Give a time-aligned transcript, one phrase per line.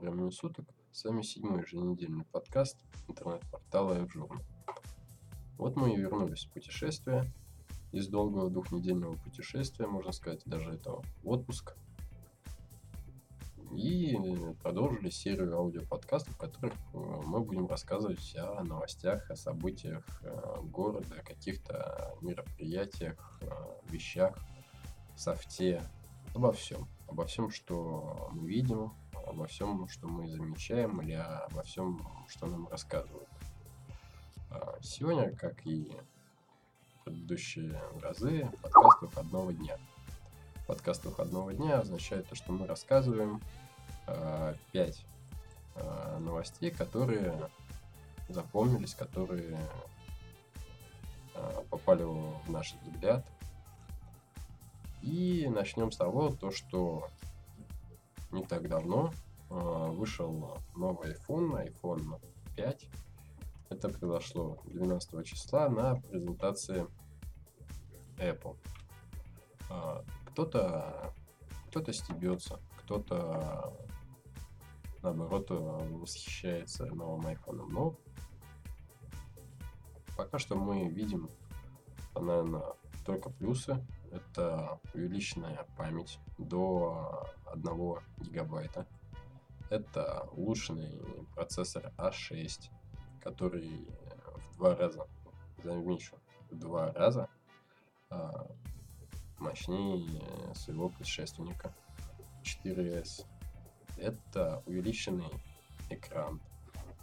[0.00, 0.64] времени суток.
[0.92, 4.40] С вами седьмой еженедельный подкаст интернет-портала F-Journal.
[5.58, 7.24] Вот мы и вернулись в путешествие.
[7.92, 11.74] Из долгого двухнедельного путешествия, можно сказать, даже этого отпуска.
[13.72, 14.16] И
[14.62, 21.14] продолжили серию аудиоподкастов, в которых э, мы будем рассказывать о новостях, о событиях э, города,
[21.18, 23.48] о каких-то мероприятиях, э,
[23.90, 24.36] вещах,
[25.14, 25.82] софте,
[26.34, 26.88] обо всем.
[27.06, 28.92] Обо всем, что мы видим,
[29.30, 33.28] обо всем, что мы замечаем, или обо всем, что нам рассказывают.
[34.50, 35.96] А, сегодня, как и
[37.04, 39.78] предыдущие разы, подкаст выходного дня.
[40.66, 43.40] Подкаст выходного дня означает то, что мы рассказываем
[44.08, 45.06] э, 5
[45.76, 47.48] э, новостей, которые
[48.28, 49.58] запомнились, которые
[51.70, 53.24] попали в наш взгляд.
[55.02, 57.08] И начнем с того, то, что
[58.32, 59.12] не так давно
[59.50, 62.20] э, вышел новый iPhone, iPhone
[62.56, 62.88] 5.
[63.70, 66.86] Это произошло 12 числа на презентации
[68.18, 68.56] Apple.
[69.70, 71.14] Э, кто-то
[71.70, 73.72] кто-то стебется, кто-то
[75.02, 77.66] наоборот восхищается новым iPhone.
[77.68, 77.94] Но
[80.16, 81.28] пока что мы видим,
[82.14, 82.74] наверное,
[83.06, 83.84] только плюсы.
[84.10, 88.86] Это увеличенная память до 1 гигабайта.
[89.70, 91.00] Это улучшенный
[91.34, 92.70] процессор A6,
[93.22, 93.86] который
[94.50, 95.06] в два раза,
[95.62, 96.16] замечу,
[96.50, 97.28] в два раза
[98.10, 98.48] а,
[99.38, 101.72] мощнее своего предшественника
[102.42, 103.24] 4S.
[103.96, 105.30] Это увеличенный
[105.88, 106.40] экран.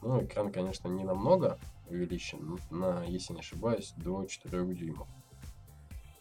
[0.02, 1.58] Ну, экран, конечно, не намного
[1.90, 5.08] увеличен, на, если не ошибаюсь, до 4 дюймов.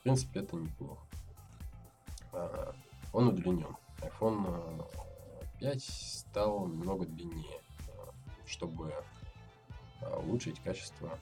[0.06, 1.04] Принципе, это неплохо.
[2.32, 2.72] А,
[3.12, 4.88] он удлинен iPhone
[5.58, 7.90] 5 э, стал немного длиннее, э,
[8.46, 8.94] чтобы
[10.18, 11.18] улучшить качество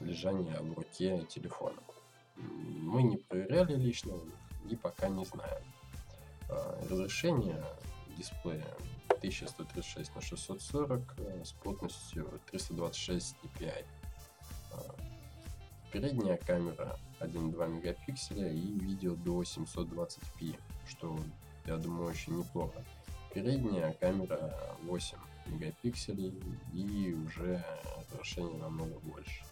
[0.00, 1.78] лежания в руке телефона.
[2.36, 4.16] Мы не проверяли лично
[4.68, 5.64] и пока не знаем.
[6.90, 7.64] Разрешение
[8.18, 8.68] дисплея
[9.08, 13.86] 1136 на 640 с плотностью 326 dpi.
[15.92, 20.56] Передняя камера 1,2 мегапикселя и видео до 720p,
[20.88, 21.18] что
[21.66, 22.82] я думаю, очень неплохо.
[23.34, 24.54] Передняя камера
[24.84, 26.42] 8 мегапикселей
[26.72, 27.62] и уже
[28.10, 29.44] разрешение намного больше.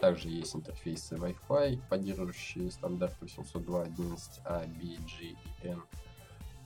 [0.00, 5.82] Также есть интерфейсы Wi-Fi, поддерживающие стандарт 802.11a, B, G и N.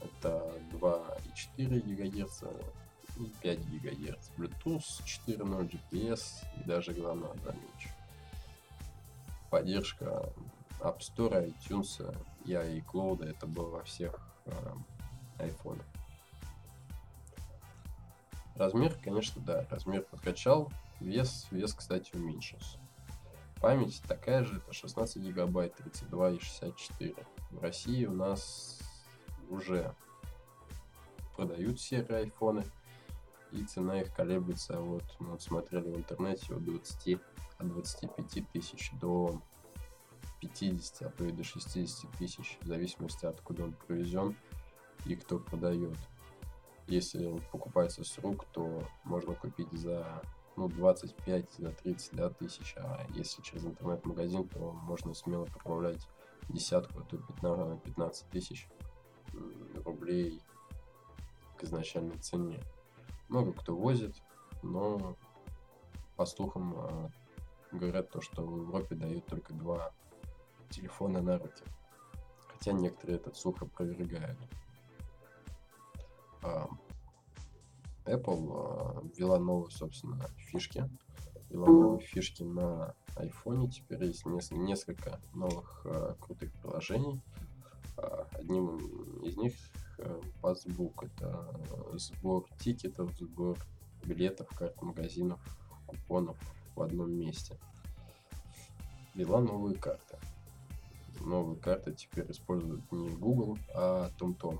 [0.01, 2.43] Это 2,4 ГГц
[3.17, 4.29] и 5 ГГц.
[4.37, 7.89] Bluetooth 4.0 GPS и даже главное замечу.
[9.49, 10.29] Поддержка
[10.79, 12.15] App Store, iTunes
[12.45, 14.51] и iCloud, это было во всех э,
[15.37, 15.81] iPhone.
[18.55, 22.79] Размер, конечно, да, размер подкачал, вес, вес, кстати, уменьшился.
[23.61, 27.15] Память такая же, это 16 гигабайт, 32 и 64.
[27.51, 28.79] В России у нас
[29.49, 29.95] уже
[31.35, 32.65] продают серые айфоны,
[33.53, 37.19] и цена их колеблется, вот мы вот смотрели в интернете, от 20,
[37.59, 39.41] от 25 тысяч до
[40.41, 44.35] 50, а то и до 60 тысяч, в зависимости от куда он привезен
[45.05, 45.97] и кто продает.
[46.87, 50.21] Если покупается с рук, то можно купить за
[50.55, 56.07] ну, 25, за 30 да, тысяч, а если через интернет-магазин, то можно смело прибавлять
[56.49, 58.67] десятку, а то 15, 15 тысяч
[59.85, 60.41] рублей
[61.57, 62.59] к изначальной цене.
[63.33, 64.15] Много кто возит,
[64.61, 65.17] но
[66.15, 67.09] по слухам а,
[67.71, 69.91] говорят то, что в Европе дают только два
[70.69, 71.63] телефона на руки.
[72.47, 74.37] Хотя некоторые этот слух опровергают.
[76.43, 76.67] А,
[78.05, 80.87] Apple а, ввела новые, собственно, фишки.
[81.49, 83.67] Ввела новые фишки на iPhone.
[83.67, 87.19] Теперь есть несколько новых а, крутых приложений.
[87.97, 88.77] Одним
[89.23, 89.55] из них
[90.41, 91.05] Passbook.
[91.05, 93.57] Это сбор тикетов, сбор
[94.03, 95.39] билетов, карт магазинов,
[95.87, 96.37] купонов
[96.75, 97.57] в одном месте.
[99.15, 100.17] Ввела новые карты
[101.25, 104.59] новые карты теперь используют не Google, а TomTom.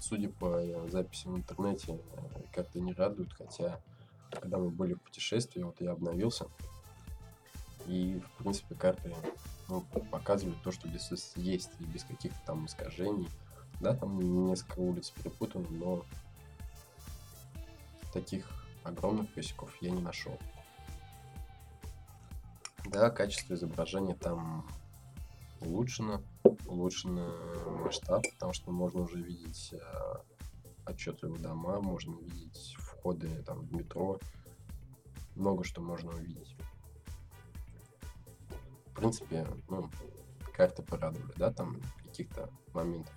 [0.00, 3.80] Судя по э, записям в интернете, э, карты не радуют, хотя
[4.30, 6.46] когда мы были в путешествии, вот я обновился,
[7.86, 9.14] и, в принципе, карты
[9.68, 13.28] ну, показывают то, что здесь есть, и без каких-то там искажений.
[13.82, 16.04] Да, там несколько улиц перепутано, но
[18.12, 18.46] таких
[18.84, 20.38] огромных косяков я не нашел.
[22.86, 24.70] Да, качество изображения там
[25.60, 26.22] улучшено,
[26.66, 27.18] улучшен
[27.82, 30.14] масштаб, потому что можно уже видеть э,
[30.86, 34.20] отчетливо дома, можно видеть входы там, в метро,
[35.34, 36.54] много что можно увидеть.
[38.86, 39.90] В принципе, ну,
[40.54, 43.12] карты порадовали, да, там каких-то моментов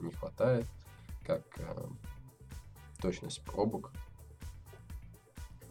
[0.00, 0.66] не хватает,
[1.24, 1.86] как э,
[3.00, 3.92] точность пробок,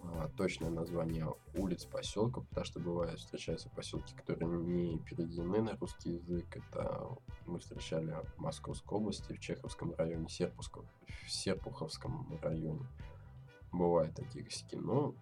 [0.04, 6.12] э, точное название улиц, поселков, потому что бывают встречаются поселки, которые не переведены на русский
[6.14, 6.46] язык.
[6.56, 7.08] Это
[7.46, 10.86] мы встречали в Московской области, в Чеховском районе, Серпусков,
[11.26, 12.86] в Серпуховском районе.
[13.72, 15.16] Бывают такие косяки, но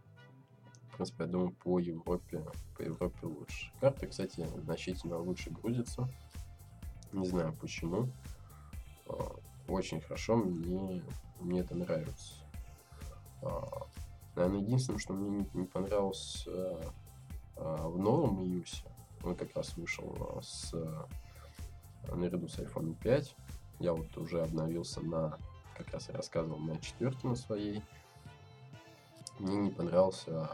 [0.91, 2.45] в принципе, я думаю, по Европе,
[2.75, 3.71] по Европе лучше.
[3.79, 6.09] Карты, кстати, значительно лучше грузятся.
[7.13, 8.09] Не знаю почему.
[9.07, 9.35] А,
[9.67, 11.03] очень хорошо, мне,
[11.39, 12.35] мне это нравится.
[13.41, 13.87] А,
[14.35, 16.47] наверное, единственное, что мне не, не понравилось
[17.57, 18.87] а, в новом iOS,
[19.23, 20.73] он как раз вышел с
[22.09, 23.35] наряду с iPhone 5.
[23.79, 25.37] Я вот уже обновился на,
[25.77, 27.81] как раз я рассказывал, на четверке на своей.
[29.39, 30.49] Мне не понравился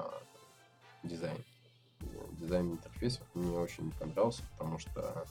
[1.04, 1.38] дизайн.
[2.34, 5.26] Дизайн интерфейсов мне очень не понравился, потому что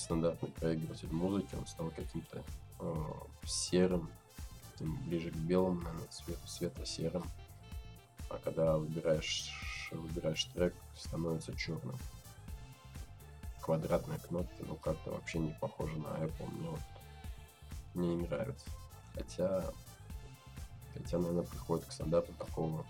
[0.00, 2.42] стандартный проигрыватель музыки, он стал каким-то
[2.80, 3.04] э,
[3.44, 4.10] серым,
[4.80, 7.24] ближе к белому, наверное, цвету, светло-серым.
[8.30, 9.50] А когда выбираешь,
[9.92, 11.96] выбираешь трек, становится черным.
[13.60, 16.50] Квадратные кнопки, ну как-то вообще не похоже на Apple.
[16.50, 16.80] Мне вот
[17.94, 18.66] мне не нравится.
[19.14, 19.64] Хотя,
[20.94, 22.86] хотя, наверное, приходит к стандарту такого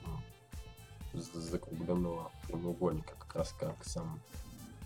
[1.13, 4.21] ну, закругленного прямоугольника, как раз как сам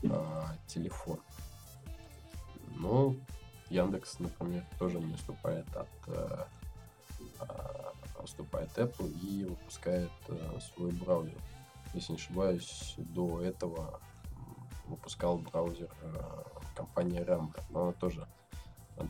[0.02, 1.20] э, телефон.
[2.84, 3.16] Ну,
[3.70, 6.44] Яндекс, например, тоже не уступает от э,
[7.40, 11.40] э, уступает Apple и выпускает э, свой браузер.
[11.94, 14.02] Если не ошибаюсь, до этого
[14.84, 16.42] выпускал браузер э,
[16.76, 18.28] компания Rambler, но она тоже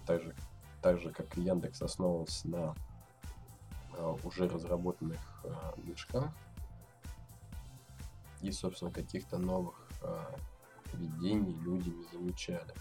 [0.07, 0.37] так, же,
[0.81, 2.75] так же, как и Яндекс, основывался на
[4.23, 5.45] уже разработанных
[5.79, 6.33] движках
[8.41, 9.89] и, собственно, каких-то новых
[10.93, 12.75] видений люди не замечали.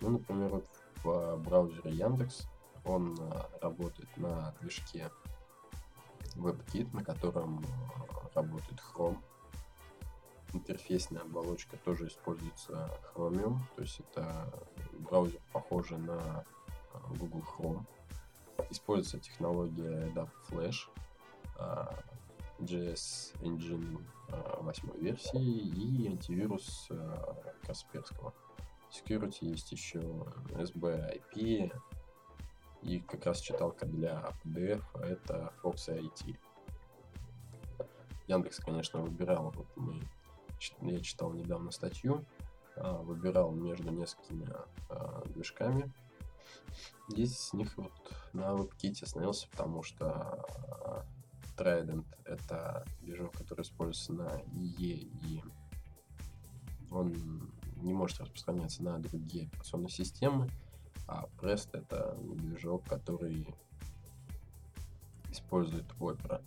[0.00, 0.66] Ну, например, вот
[1.02, 2.46] в браузере Яндекс
[2.84, 5.10] он а, работает на движке
[6.36, 9.18] WebKit, на котором а, работает Chrome.
[10.52, 14.52] Интерфейсная оболочка тоже используется Chromium, то есть это
[14.92, 16.44] браузер похожий на
[17.18, 17.84] Google Chrome.
[18.70, 20.88] Используется технология Adaptive Flash,
[22.60, 24.00] JS Engine
[24.60, 26.88] 8 версии и антивирус
[27.66, 28.32] Касперского
[28.94, 30.00] security есть еще
[30.50, 31.72] SBIP
[32.82, 36.36] и как раз читалка для PDF это Fox IT.
[38.26, 40.00] Яндекс, конечно, выбирал, вот мы,
[40.80, 42.24] я читал недавно статью,
[42.76, 44.48] а, выбирал между несколькими
[44.88, 45.92] а, движками.
[47.08, 47.92] Здесь с них вот
[48.32, 51.04] на WebKit остановился, потому что а,
[51.56, 55.42] Trident это движок, который используется на IE, и
[56.90, 57.52] он
[57.84, 60.48] не может распространяться на другие операционные системы,
[61.06, 63.46] а Prest это движок, который
[65.30, 66.42] использует Opera.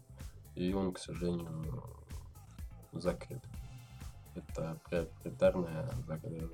[0.56, 1.84] И он, к сожалению,
[2.92, 3.44] закрыт.
[4.36, 5.92] Это приоритарная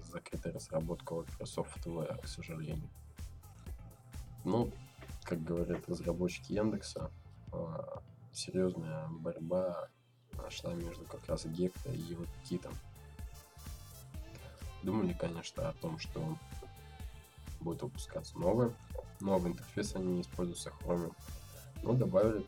[0.04, 2.90] закрытая разработка Opera Software, к сожалению.
[4.44, 4.72] Ну,
[5.24, 7.12] как говорят разработчики Яндекса,
[7.52, 8.02] а,
[8.34, 9.90] серьезная борьба
[10.50, 12.74] шла между как раз Гекта и вот Китом.
[14.84, 16.38] Думали, конечно, о том, что
[17.62, 18.74] будет выпускаться новое.
[19.22, 21.13] Новый интерфейс они не используются Chrome.
[21.82, 22.46] Но добавили,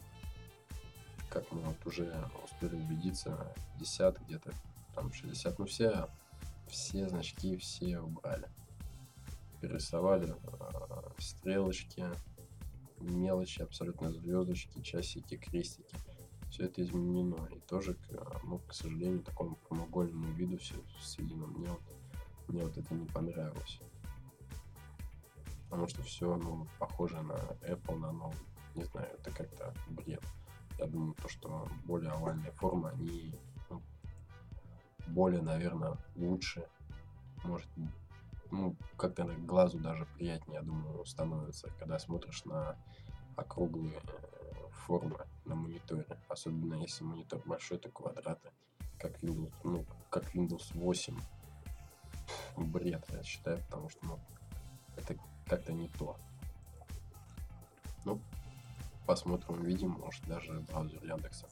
[1.29, 2.13] как мы вот уже
[2.43, 4.53] успели убедиться, 50 где-то,
[4.93, 5.59] там 60.
[5.59, 6.09] Ну все,
[6.67, 8.49] все значки все убрали.
[9.61, 12.05] Перерисовали э, стрелочки,
[12.99, 15.95] мелочи, абсолютно звездочки, часики, крестики.
[16.49, 17.47] Все это изменено.
[17.53, 17.97] И тоже,
[18.43, 21.47] ну, к сожалению, такому прямоугольному виду все сведено.
[21.47, 21.81] Мне вот
[22.47, 23.79] мне вот это не понравилось.
[25.69, 27.33] Потому что все, ну, похоже на
[27.67, 28.37] Apple, на новый.
[28.75, 30.23] Не знаю, это как-то бред.
[30.77, 33.81] Я думаю, то, что более овальные формы, они ну,
[35.07, 36.67] более, наверное, лучше.
[37.43, 37.69] Может,
[38.51, 42.77] ну, как-то на глазу даже приятнее, я думаю, становится, когда смотришь на
[43.35, 46.05] округлые э, формы на мониторе.
[46.27, 48.51] Особенно если монитор большой, то квадраты,
[48.99, 51.17] как Windows, ну, как Windows 8
[52.63, 54.19] бред, я считаю, потому что ну,
[54.97, 55.15] это
[55.47, 56.17] как-то не то.
[58.05, 58.19] Ну,
[59.05, 61.47] посмотрим, увидим, может даже браузер Яндекса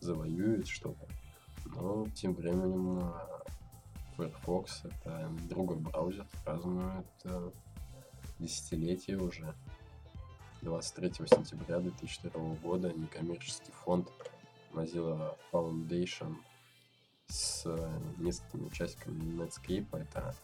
[0.00, 1.06] завоюет что-то.
[1.64, 3.12] Но тем временем
[4.16, 7.50] Firefox— это другой браузер, празднует э,
[8.38, 9.54] десятилетие уже.
[10.62, 14.08] 23 сентября 2002 года некоммерческий фонд
[14.72, 16.36] Mozilla Foundation
[17.28, 20.34] с э, несколькими участниками Netscape, это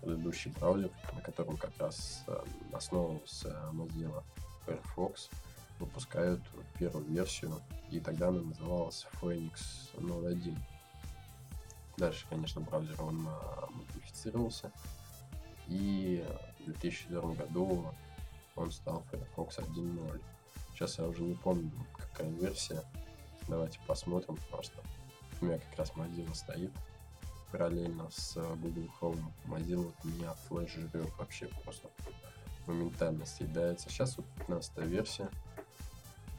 [0.00, 2.36] предыдущий браузер, на котором как раз э,
[2.72, 4.22] основывался Mozilla
[4.64, 5.30] Firefox,
[5.78, 6.42] выпускают
[6.78, 10.56] первую версию, и тогда она называлась Phoenix 01.
[11.96, 14.72] Дальше, конечно, браузер он а, модифицировался,
[15.68, 16.24] и
[16.60, 17.86] в 2004 году
[18.56, 20.22] он стал Firefox 1.0.
[20.72, 22.82] Сейчас я уже не помню, какая версия.
[23.46, 24.82] Давайте посмотрим просто.
[25.40, 26.72] У меня как раз Mozilla стоит
[27.50, 29.32] параллельно с Google Chrome.
[29.46, 31.88] Mozilla вот меня флеш жрет вообще просто
[32.66, 33.88] моментально съедается.
[33.90, 35.28] Сейчас вот 15 версия.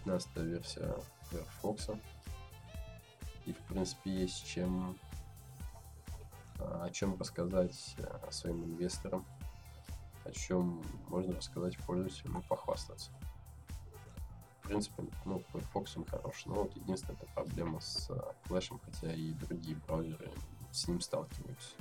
[0.06, 0.96] 15 версия
[1.30, 1.90] Firefox.
[3.46, 4.98] И в принципе есть чем
[6.60, 9.26] о чем рассказать э, своим инвесторам,
[10.24, 13.12] о чем можно рассказать пользователям и похвастаться.
[14.66, 19.32] В принципе, ну, Firefox он хорош, но вот единственная проблема с э, флешем, хотя и
[19.34, 20.32] другие браузеры
[20.72, 21.76] с ним сталкиваются.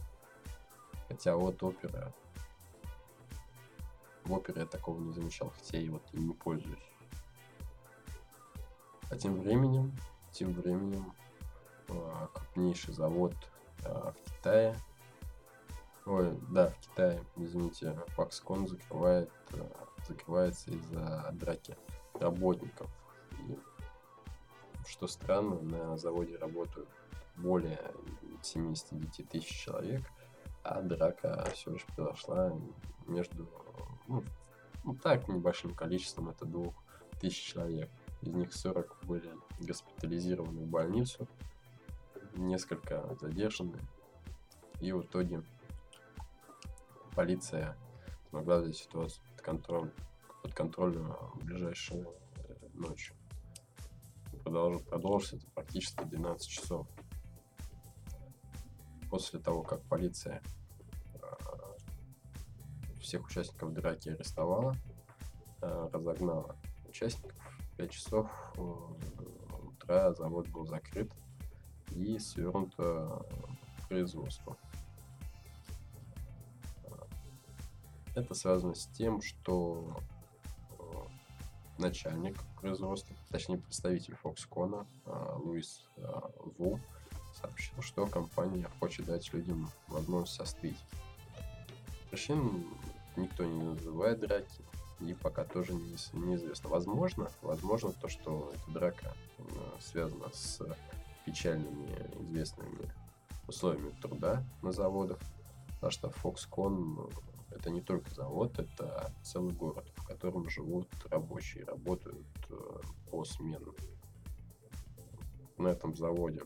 [1.08, 2.12] Хотя вот Opera,
[4.24, 6.92] в Opera я такого не замечал, хотя и вот им не пользуюсь.
[9.08, 9.90] А тем временем,
[10.30, 11.14] тем временем
[11.88, 13.34] э, крупнейший завод
[13.78, 14.76] в Китае.
[16.04, 19.66] Ой, да, в Китае, извините, Foxconn закрывает, э,
[20.06, 21.78] закрывается из-за драки
[22.14, 22.90] работников.
[23.48, 23.58] И,
[24.88, 26.88] что странно, на заводе работают
[27.36, 27.80] более
[28.42, 30.02] 79 тысяч человек,
[30.62, 32.52] а драка все лишь произошла
[33.06, 33.48] между,
[34.06, 34.24] ну,
[34.84, 36.74] ну так, небольшим количеством, это двух
[37.20, 37.90] тысяч человек.
[38.22, 39.30] Из них 40 были
[39.60, 41.26] госпитализированы в больницу,
[42.34, 43.78] несколько задержаны.
[44.80, 45.42] И в итоге
[47.14, 47.76] полиция
[48.30, 49.90] смогла взять ситуацию под контроль,
[50.44, 53.14] под контроль в ближайшую э, ночь.
[54.42, 56.86] Продолж, продолжится это практически 12 часов.
[59.08, 60.42] После того, как полиция
[61.14, 61.18] э,
[63.00, 64.76] всех участников драки арестовала,
[65.62, 67.42] э, разогнала участников,
[67.78, 71.10] 5 часов утра завод был закрыт,
[71.90, 73.26] и свернуто
[73.88, 74.58] производство.
[78.14, 79.96] Это связано с тем, что
[81.78, 86.02] начальник производства, точнее представитель Foxconn э, Луис э,
[86.58, 86.80] Ву
[87.40, 90.78] сообщил, что компания хочет дать людям возможность остыть.
[92.10, 92.66] Причин
[93.16, 94.62] никто не называет драки,
[95.00, 96.70] и пока тоже не, неизвестно.
[96.70, 99.14] Возможно, возможно то, что эта драка
[99.80, 100.60] связана с
[101.24, 101.88] печальными
[102.20, 102.92] известными
[103.48, 105.18] условиями труда на заводах,
[105.74, 107.12] потому что Foxconn
[107.54, 112.54] это не только завод, это целый город, в котором живут рабочие, работают э,
[113.10, 113.74] по сменам.
[115.56, 116.42] На этом заводе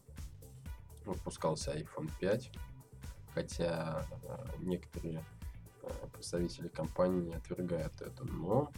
[1.04, 2.52] выпускался iPhone 5,
[3.32, 5.24] хотя э, некоторые
[5.82, 8.70] э, представители компании отвергают это, но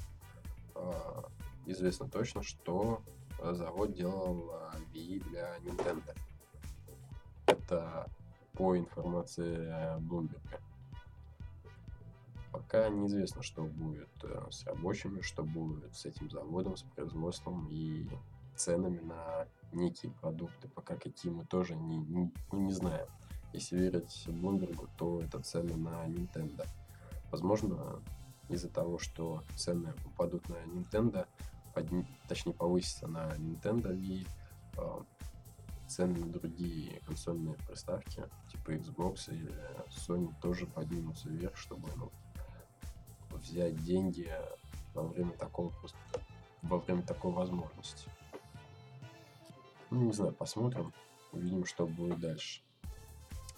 [1.66, 3.02] известно точно, что
[3.42, 4.50] завод делал
[4.94, 6.16] Wii для Nintendo.
[7.44, 8.10] Это
[8.54, 9.68] по информации
[9.98, 10.60] Bloomberg.
[12.52, 18.08] Пока неизвестно, что будет э, с рабочими, что будет с этим заводом, с производством и
[18.56, 20.68] ценами на некие продукты.
[20.68, 23.06] Пока какие мы тоже не, не, ну, не знаем.
[23.52, 26.66] Если верить Блумбергу, то это цены на Nintendo.
[27.30, 28.02] Возможно,
[28.48, 31.26] из-за того, что цены упадут на Nintendo,
[31.74, 32.06] подни...
[32.28, 34.26] точнее повысится на Nintendo и
[34.76, 35.00] э,
[35.86, 39.54] цены на другие консольные приставки, типа Xbox или
[39.88, 42.10] Sony, тоже поднимутся вверх, чтобы ну,
[43.40, 44.30] взять деньги
[44.94, 45.98] во время такого просто
[46.62, 48.08] во время такой возможности.
[49.90, 50.92] Ну, не знаю, посмотрим,
[51.32, 52.62] увидим, что будет дальше.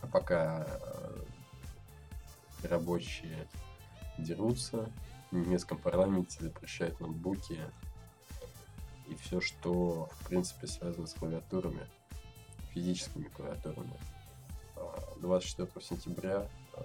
[0.00, 1.24] А пока э,
[2.64, 3.48] рабочие
[4.18, 4.90] дерутся,
[5.30, 7.60] в немецком парламенте запрещают ноутбуки,
[9.08, 11.86] и все, что, в принципе, связано с клавиатурами,
[12.72, 13.98] физическими клавиатурами.
[15.20, 16.84] 24 а, сентября а,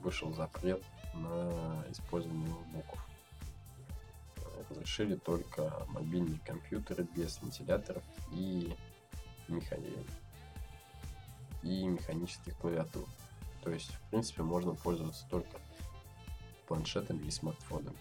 [0.00, 0.82] вышел запрет
[1.14, 2.98] на использование ноутбуков.
[4.68, 8.02] Разрешили только мобильные компьютеры без вентиляторов
[8.32, 8.74] и,
[9.48, 10.06] механи...
[11.62, 13.06] и механических клавиатур.
[13.62, 15.58] То есть, в принципе, можно пользоваться только
[16.66, 17.98] планшетами и смартфонами.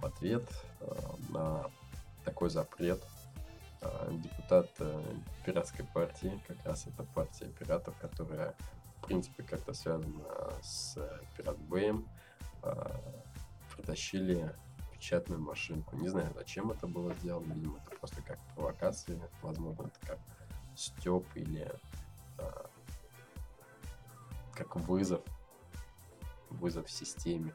[0.00, 0.42] В ответ
[0.80, 1.70] а, на
[2.24, 3.00] такой запрет
[3.80, 8.54] а, депутат э, пиратской партии, как раз это партия пиратов, которая,
[9.02, 10.24] в принципе, как-то связана
[10.62, 10.96] с
[11.36, 12.08] пиратбэем,
[12.62, 13.00] а,
[13.74, 14.54] протащили
[14.92, 15.96] печатную машинку.
[15.96, 20.18] Не знаю, зачем это было сделано, видимо, это просто как провокация, возможно, это как
[20.76, 21.70] степ или
[24.54, 25.22] как вызов,
[26.50, 27.54] вызов системе.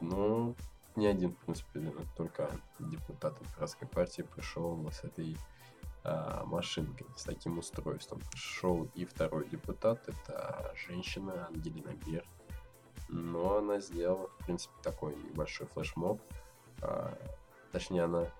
[0.00, 0.54] Но
[0.94, 5.36] не один, в принципе, только депутат Пиратской партии пришел с этой
[6.44, 8.20] машинкой, с таким устройством.
[8.30, 12.24] Пришел и второй депутат, это женщина Ангелина Бер.
[13.08, 16.20] Но она сделала, в принципе, такой небольшой флешмоб.
[16.82, 17.16] А,
[17.72, 18.30] точнее, она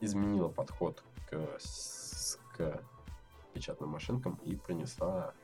[0.00, 1.58] изменила подход к,
[2.56, 2.82] к
[3.52, 5.34] печатным машинкам и принесла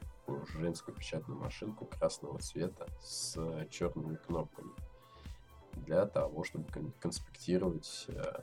[0.52, 3.36] женскую печатную машинку красного цвета с
[3.70, 4.72] черными кнопками
[5.72, 6.66] для того, чтобы
[7.00, 8.42] конспектировать э,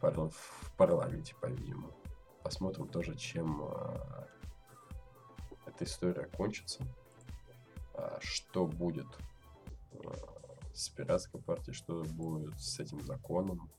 [0.00, 1.92] заседание в парламенте, по-видимому.
[2.42, 4.26] Посмотрим тоже, чем э,
[5.66, 6.84] эта история кончится,
[7.94, 9.06] а что будет
[9.92, 9.98] э,
[10.72, 13.70] с пиратской партией, что будет с этим законом,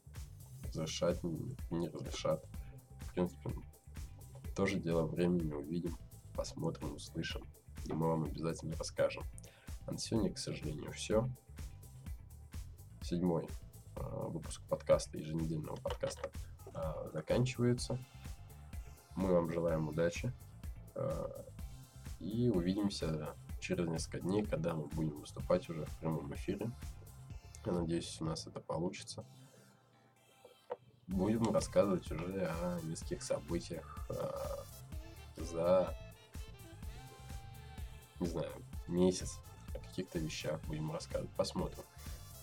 [0.64, 2.46] разрешать, не, не разрешат.
[3.02, 3.50] В принципе,
[4.56, 5.98] тоже дело времени, увидим,
[6.36, 7.44] посмотрим, услышим,
[7.86, 9.24] и мы вам обязательно расскажем.
[9.88, 11.28] А на сегодня, к сожалению, все.
[13.02, 13.48] Седьмой
[13.96, 16.32] выпуск подкаста, еженедельного подкаста,
[16.74, 17.98] э, заканчивается.
[19.16, 20.32] Мы вам желаем удачи.
[20.96, 21.44] Э,
[22.20, 26.70] и увидимся через несколько дней, когда мы будем выступать уже в прямом эфире.
[27.66, 29.26] Я надеюсь, у нас это получится.
[31.08, 35.96] Будем рассказывать уже о нескольких событиях э, за,
[38.20, 38.52] не знаю,
[38.88, 39.40] месяц
[39.92, 41.32] каких-то вещах будем рассказывать.
[41.36, 41.84] Посмотрим.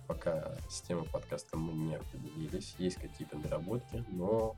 [0.09, 2.75] Пока с темой подкаста мы не определились.
[2.79, 4.57] Есть какие-то наработки, но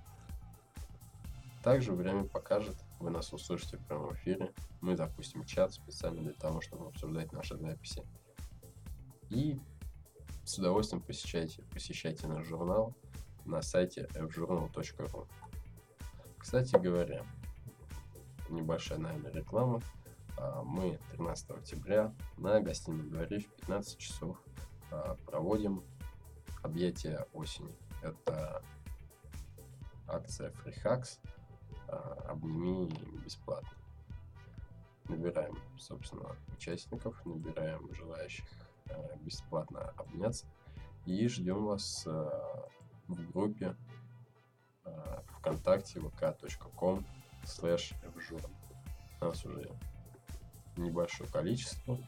[1.64, 2.76] также время покажет.
[3.00, 4.52] Вы нас услышите в прямом эфире.
[4.80, 8.04] Мы запустим чат специально для того, чтобы обсуждать наши записи.
[9.28, 9.60] И
[10.44, 12.94] с удовольствием посещайте, посещайте наш журнал
[13.44, 15.26] на сайте fjournal.ru.
[16.38, 17.26] Кстати говоря,
[18.48, 19.82] небольшая, наверное, реклама.
[20.38, 24.38] А, мы 13 октября на гостином дворе в 15 часов
[25.26, 25.83] проводим
[26.62, 27.74] объятия осени.
[28.03, 28.62] Это
[30.09, 31.18] акция FreeHacks
[31.88, 32.88] а, «Обними
[33.24, 33.70] бесплатно».
[35.09, 38.46] Набираем, собственно, участников, набираем желающих
[39.22, 40.46] бесплатно обняться
[41.07, 43.76] и ждем вас в группе
[45.38, 47.05] ВКонтакте vk.com
[47.44, 47.94] slash
[49.20, 49.70] Нас уже
[50.76, 51.98] небольшое количество,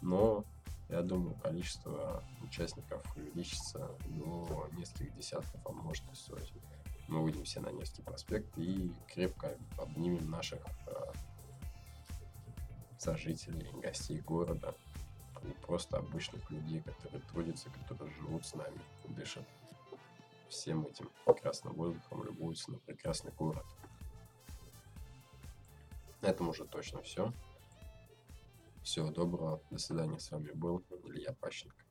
[0.00, 0.44] но
[0.92, 6.60] я думаю, количество участников увеличится до нескольких десятков, а может и сотен.
[7.08, 11.12] Мы выйдем все на Невский проспект и крепко обнимем наших э,
[12.98, 14.74] сожителей, гостей города
[15.42, 19.48] и просто обычных людей, которые трудятся, которые живут с нами, дышат
[20.50, 23.64] всем этим прекрасным воздухом, любуются на прекрасный город.
[26.20, 27.32] На этом уже точно все.
[28.82, 29.62] Всего доброго.
[29.70, 30.18] До свидания.
[30.18, 31.84] С вами был Илья Пащенко.